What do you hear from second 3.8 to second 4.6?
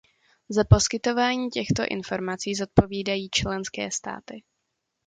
státy.